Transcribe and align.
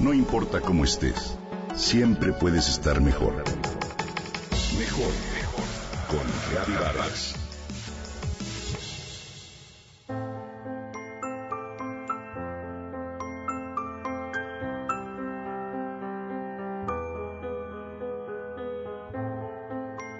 No 0.00 0.14
importa 0.14 0.62
cómo 0.62 0.84
estés, 0.84 1.36
siempre 1.74 2.32
puedes 2.32 2.70
estar 2.70 3.02
mejor. 3.02 3.34
Mejor, 4.78 5.12
mejor. 5.34 5.64
Con 6.08 6.26
Reavivadas. 6.50 7.34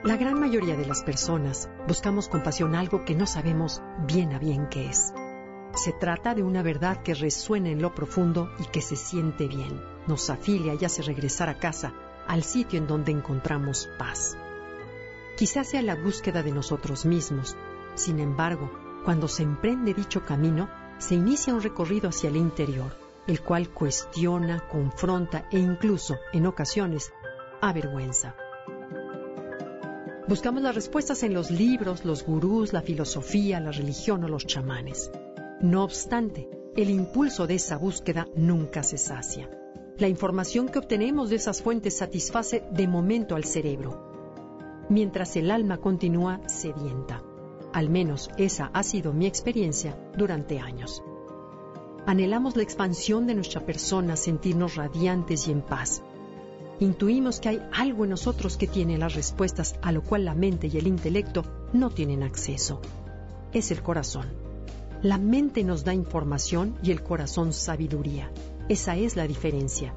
La 0.05 0.17
gran 0.19 0.39
mayoría 0.39 0.77
de 0.77 0.85
las 0.85 1.03
personas 1.03 1.71
buscamos 1.89 2.29
con 2.29 2.43
pasión 2.43 2.75
algo 2.75 3.07
que 3.07 3.15
no 3.15 3.27
sabemos 3.27 3.81
bien 4.07 4.35
a 4.35 4.39
bien 4.39 4.69
qué 4.69 4.91
es. 4.91 5.15
Se 5.75 5.93
trata 5.93 6.35
de 6.35 6.43
una 6.43 6.63
verdad 6.63 7.03
que 7.03 7.15
resuena 7.15 7.71
en 7.71 7.81
lo 7.81 7.95
profundo 7.95 8.51
y 8.59 8.65
que 8.65 8.83
se 8.83 8.97
siente 8.97 9.47
bien. 9.47 9.81
Nos 10.07 10.29
afilia 10.29 10.75
y 10.75 10.85
hace 10.85 11.03
regresar 11.03 11.49
a 11.49 11.59
casa, 11.59 11.93
al 12.27 12.43
sitio 12.43 12.79
en 12.79 12.87
donde 12.87 13.13
encontramos 13.13 13.89
paz. 13.99 14.37
Quizás 15.37 15.69
sea 15.69 15.83
la 15.83 15.95
búsqueda 15.95 16.43
de 16.43 16.53
nosotros 16.53 17.07
mismos. 17.07 17.57
Sin 17.95 18.21
embargo, 18.21 18.71
cuando 19.05 19.29
se 19.29 19.43
emprende 19.43 19.95
dicho 19.95 20.25
camino, 20.25 20.69
se 20.99 21.15
inicia 21.15 21.55
un 21.55 21.63
recorrido 21.63 22.11
hacia 22.11 22.29
el 22.29 22.37
interior, 22.37 22.95
el 23.27 23.41
cual 23.41 23.71
cuestiona, 23.71 24.69
confronta 24.69 25.49
e 25.51 25.59
incluso, 25.59 26.19
en 26.33 26.47
ocasiones, 26.47 27.13
avergüenza. 27.61 28.35
Buscamos 30.29 30.63
las 30.63 30.75
respuestas 30.75 31.23
en 31.23 31.35
los 31.35 31.51
libros, 31.51 32.05
los 32.05 32.25
gurús, 32.25 32.73
la 32.73 32.83
filosofía, 32.83 33.61
la 33.61 33.73
religión 33.73 34.23
o 34.25 34.29
los 34.29 34.47
chamanes. 34.47 35.11
No 35.61 35.85
obstante, 35.85 36.49
el 36.75 36.89
impulso 36.89 37.47
de 37.47 37.57
esa 37.57 37.77
búsqueda 37.77 38.27
nunca 38.35 38.83
se 38.83 38.97
sacia. 38.97 39.51
La 39.99 40.09
información 40.09 40.69
que 40.71 40.79
obtenemos 40.79 41.29
de 41.29 41.37
esas 41.37 41.61
fuentes 41.61 41.99
satisface 41.99 42.65
de 42.71 42.89
momento 42.89 43.37
al 43.37 43.45
cerebro, 43.45 44.87
mientras 44.89 45.37
el 45.37 45.51
alma 45.51 45.77
continúa 45.77 46.41
sedienta. 46.49 47.23
Al 47.75 47.91
menos 47.91 48.31
esa 48.39 48.71
ha 48.73 48.83
sido 48.83 49.13
mi 49.13 49.27
experiencia 49.27 49.97
durante 50.17 50.59
años. 50.59 51.03
Anhelamos 52.07 52.57
la 52.57 52.63
expansión 52.63 53.27
de 53.27 53.35
nuestra 53.35 53.61
persona, 53.67 54.17
sentirnos 54.17 54.77
radiantes 54.77 55.47
y 55.47 55.53
en 55.53 55.61
paz, 55.61 56.03
intuimos 56.81 57.39
que 57.39 57.51
hay 57.51 57.63
algo 57.73 58.05
en 58.05 58.11
nosotros 58.11 58.57
que 58.57 58.67
tiene 58.67 58.97
las 58.97 59.15
respuestas 59.15 59.77
a 59.83 59.93
lo 59.93 60.03
cual 60.03 60.25
la 60.25 60.35
mente 60.35 60.69
y 60.69 60.79
el 60.79 60.87
intelecto 60.87 61.45
no 61.75 61.91
tienen 61.91 62.23
acceso. 62.23 62.81
Es 63.53 63.71
el 63.71 63.83
corazón. 63.83 64.50
La 65.03 65.17
mente 65.17 65.65
nos 65.65 65.83
da 65.83 65.95
información 65.95 66.77
y 66.83 66.91
el 66.91 67.03
corazón 67.03 67.55
sabiduría. 67.55 68.31
Esa 68.69 68.97
es 68.97 69.17
la 69.17 69.27
diferencia. 69.27 69.95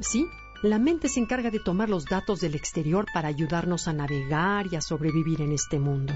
Sí, 0.00 0.26
la 0.62 0.78
mente 0.78 1.10
se 1.10 1.20
encarga 1.20 1.50
de 1.50 1.60
tomar 1.60 1.90
los 1.90 2.06
datos 2.06 2.40
del 2.40 2.54
exterior 2.54 3.04
para 3.12 3.28
ayudarnos 3.28 3.86
a 3.86 3.92
navegar 3.92 4.66
y 4.72 4.76
a 4.76 4.80
sobrevivir 4.80 5.42
en 5.42 5.52
este 5.52 5.78
mundo. 5.78 6.14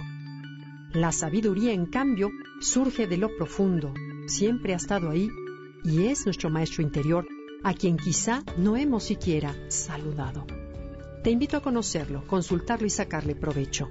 La 0.92 1.12
sabiduría, 1.12 1.72
en 1.74 1.84
cambio, 1.84 2.30
surge 2.60 3.06
de 3.06 3.18
lo 3.18 3.36
profundo, 3.36 3.92
siempre 4.26 4.72
ha 4.72 4.76
estado 4.76 5.10
ahí 5.10 5.28
y 5.84 6.06
es 6.06 6.24
nuestro 6.24 6.48
maestro 6.48 6.82
interior 6.82 7.26
a 7.62 7.74
quien 7.74 7.98
quizá 7.98 8.42
no 8.56 8.78
hemos 8.78 9.04
siquiera 9.04 9.54
saludado. 9.68 10.46
Te 11.22 11.30
invito 11.30 11.58
a 11.58 11.62
conocerlo, 11.62 12.26
consultarlo 12.26 12.86
y 12.86 12.90
sacarle 12.90 13.34
provecho. 13.34 13.88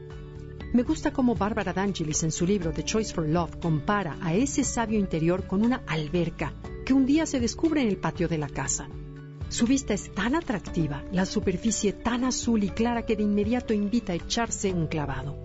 Me 0.73 0.81
gusta 0.81 1.13
cómo 1.13 1.35
Bárbara 1.35 1.71
D'Angelis 1.71 2.23
en 2.23 2.31
su 2.31 2.47
libro 2.47 2.71
The 2.71 2.83
Choice 2.83 3.13
for 3.13 3.29
Love 3.29 3.59
compara 3.59 4.17
a 4.21 4.33
ese 4.33 4.63
sabio 4.63 4.97
interior 4.97 5.45
con 5.45 5.63
una 5.63 5.83
alberca 5.85 6.51
que 6.83 6.93
un 6.93 7.05
día 7.05 7.27
se 7.27 7.39
descubre 7.39 7.83
en 7.83 7.89
el 7.89 7.97
patio 7.97 8.27
de 8.27 8.39
la 8.39 8.49
casa. 8.49 8.87
Su 9.49 9.67
vista 9.67 9.93
es 9.93 10.11
tan 10.15 10.33
atractiva, 10.33 11.03
la 11.11 11.27
superficie 11.27 11.93
tan 11.93 12.23
azul 12.23 12.63
y 12.63 12.69
clara 12.69 13.05
que 13.05 13.15
de 13.15 13.21
inmediato 13.21 13.71
invita 13.75 14.13
a 14.13 14.15
echarse 14.15 14.73
un 14.73 14.87
clavado. 14.87 15.37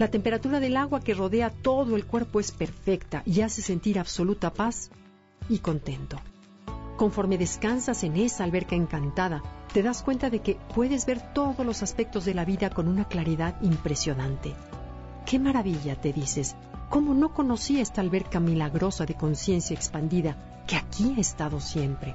La 0.00 0.10
temperatura 0.10 0.58
del 0.58 0.76
agua 0.76 0.98
que 0.98 1.14
rodea 1.14 1.50
todo 1.50 1.94
el 1.94 2.04
cuerpo 2.04 2.40
es 2.40 2.50
perfecta 2.50 3.22
y 3.24 3.42
hace 3.42 3.62
sentir 3.62 4.00
absoluta 4.00 4.52
paz 4.52 4.90
y 5.48 5.58
contento. 5.60 6.18
Conforme 6.96 7.36
descansas 7.36 8.04
en 8.04 8.16
esa 8.16 8.44
alberca 8.44 8.74
encantada, 8.74 9.42
te 9.72 9.82
das 9.82 10.02
cuenta 10.02 10.30
de 10.30 10.40
que 10.40 10.56
puedes 10.74 11.04
ver 11.04 11.20
todos 11.34 11.64
los 11.64 11.82
aspectos 11.82 12.24
de 12.24 12.32
la 12.32 12.46
vida 12.46 12.70
con 12.70 12.88
una 12.88 13.06
claridad 13.06 13.60
impresionante. 13.60 14.54
¡Qué 15.26 15.38
maravilla! 15.38 16.00
te 16.00 16.14
dices. 16.14 16.56
¿Cómo 16.88 17.12
no 17.12 17.34
conocí 17.34 17.80
esta 17.80 18.00
alberca 18.00 18.40
milagrosa 18.40 19.04
de 19.04 19.14
conciencia 19.14 19.74
expandida 19.74 20.64
que 20.66 20.76
aquí 20.76 21.14
ha 21.16 21.20
estado 21.20 21.60
siempre? 21.60 22.14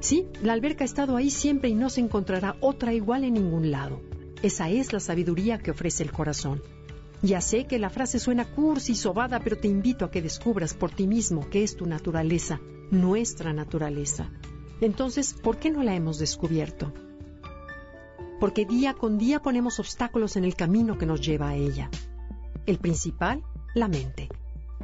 Sí, 0.00 0.26
la 0.40 0.54
alberca 0.54 0.84
ha 0.84 0.86
estado 0.86 1.16
ahí 1.16 1.28
siempre 1.28 1.68
y 1.68 1.74
no 1.74 1.90
se 1.90 2.00
encontrará 2.00 2.56
otra 2.60 2.94
igual 2.94 3.24
en 3.24 3.34
ningún 3.34 3.70
lado. 3.70 4.00
Esa 4.42 4.70
es 4.70 4.92
la 4.92 5.00
sabiduría 5.00 5.58
que 5.58 5.72
ofrece 5.72 6.02
el 6.02 6.12
corazón. 6.12 6.62
Ya 7.22 7.40
sé 7.40 7.66
que 7.66 7.78
la 7.78 7.88
frase 7.88 8.18
suena 8.18 8.44
cursi 8.44 8.92
y 8.92 8.96
sobada, 8.96 9.38
pero 9.40 9.56
te 9.56 9.68
invito 9.68 10.04
a 10.04 10.10
que 10.10 10.20
descubras 10.20 10.74
por 10.74 10.90
ti 10.90 11.06
mismo 11.06 11.48
qué 11.48 11.62
es 11.62 11.76
tu 11.76 11.86
naturaleza 11.86 12.60
nuestra 12.92 13.54
naturaleza. 13.54 14.30
Entonces, 14.80 15.32
¿por 15.32 15.56
qué 15.56 15.70
no 15.70 15.82
la 15.82 15.94
hemos 15.94 16.18
descubierto? 16.18 16.92
Porque 18.38 18.66
día 18.66 18.94
con 18.94 19.16
día 19.18 19.40
ponemos 19.40 19.78
obstáculos 19.80 20.36
en 20.36 20.44
el 20.44 20.54
camino 20.54 20.98
que 20.98 21.06
nos 21.06 21.20
lleva 21.20 21.48
a 21.48 21.56
ella. 21.56 21.90
El 22.66 22.78
principal, 22.78 23.42
la 23.74 23.88
mente. 23.88 24.28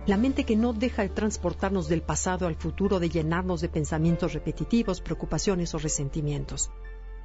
La 0.07 0.17
mente 0.17 0.45
que 0.45 0.57
no 0.57 0.73
deja 0.73 1.03
de 1.03 1.11
transportarnos 1.11 1.89
del 1.89 2.01
pasado 2.01 2.47
al 2.47 2.55
futuro, 2.55 2.99
de 2.99 3.11
llenarnos 3.11 3.61
de 3.61 3.69
pensamientos 3.69 4.33
repetitivos, 4.33 5.03
preocupaciones 5.03 5.75
o 5.75 5.79
resentimientos. 5.79 6.71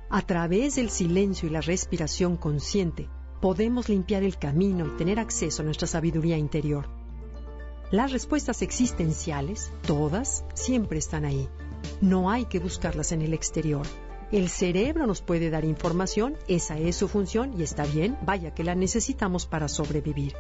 A 0.09 0.22
través 0.24 0.75
del 0.75 0.90
silencio 0.90 1.47
y 1.47 1.51
la 1.51 1.62
respiración 1.62 2.35
consciente, 2.35 3.07
podemos 3.44 3.90
limpiar 3.90 4.24
el 4.24 4.40
camino 4.40 4.88
y 4.88 4.98
tener 4.98 5.20
acceso 5.20 5.62
a 5.62 5.66
nuestra 5.66 5.86
sabiduría 5.86 6.38
interior 6.38 6.88
las 7.94 8.12
respuestas 8.12 8.64
existenciales, 8.64 9.72
todas, 9.86 10.44
siempre 10.56 10.98
están 10.98 11.26
ahí. 11.26 11.48
No 12.02 12.31
hay 12.31 12.46
que 12.46 12.58
buscarlas 12.58 13.12
en 13.12 13.22
el 13.22 13.36
exterior. 13.36 13.86
El 14.31 14.50
cerebro 14.50 15.06
nos 15.06 15.22
puede 15.22 15.52
dar 15.52 15.64
información, 15.64 16.36
esa 16.48 16.80
es 16.80 16.96
su 16.96 17.08
función 17.08 17.54
y 17.56 17.62
está 17.62 17.86
bien, 17.86 18.18
vaya 18.26 18.56
que 18.56 18.64
la 18.64 18.74
necesitamos 18.74 19.46
para 19.46 19.68
sobrevivir. 19.68 20.34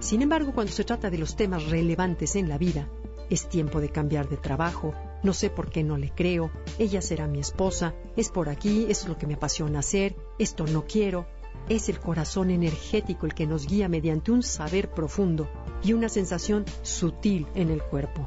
Sin 0.00 0.20
embargo, 0.20 0.52
cuando 0.52 0.70
se 0.70 0.84
trata 0.84 1.08
de 1.08 1.16
los 1.16 1.34
temas 1.34 1.64
relevantes 1.70 2.36
en 2.36 2.50
la 2.50 2.58
vida, 2.58 2.90
es 3.30 3.48
tiempo 3.48 3.80
de 3.80 3.88
cambiar 3.88 4.28
de 4.28 4.36
trabajo, 4.36 4.92
no 5.22 5.32
sé 5.32 5.48
por 5.48 5.70
qué 5.70 5.82
no 5.82 5.96
le 5.96 6.10
creo, 6.10 6.50
ella 6.78 7.00
será 7.00 7.26
mi 7.26 7.40
esposa, 7.40 7.94
es 8.18 8.28
por 8.28 8.50
aquí, 8.50 8.84
es 8.90 9.08
lo 9.08 9.16
que 9.16 9.26
me 9.26 9.34
apasiona 9.34 9.78
hacer, 9.78 10.14
esto 10.38 10.66
no 10.66 10.84
quiero, 10.84 11.26
es 11.68 11.88
el 11.88 12.00
corazón 12.00 12.50
energético 12.50 13.26
el 13.26 13.34
que 13.34 13.46
nos 13.46 13.66
guía 13.66 13.88
mediante 13.88 14.32
un 14.32 14.42
saber 14.42 14.90
profundo 14.90 15.48
y 15.82 15.92
una 15.92 16.08
sensación 16.08 16.64
sutil 16.82 17.46
en 17.54 17.70
el 17.70 17.82
cuerpo. 17.82 18.26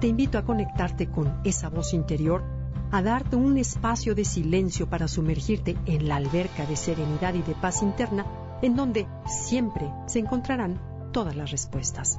Te 0.00 0.08
invito 0.08 0.36
a 0.36 0.44
conectarte 0.44 1.08
con 1.08 1.40
esa 1.44 1.70
voz 1.70 1.94
interior, 1.94 2.42
a 2.90 3.02
darte 3.02 3.36
un 3.36 3.56
espacio 3.56 4.14
de 4.14 4.24
silencio 4.24 4.88
para 4.88 5.08
sumergirte 5.08 5.76
en 5.86 6.08
la 6.08 6.16
alberca 6.16 6.66
de 6.66 6.76
serenidad 6.76 7.34
y 7.34 7.42
de 7.42 7.54
paz 7.54 7.82
interna, 7.82 8.26
en 8.60 8.76
donde 8.76 9.06
siempre 9.26 9.90
se 10.06 10.18
encontrarán 10.18 10.80
todas 11.12 11.34
las 11.34 11.50
respuestas. 11.50 12.18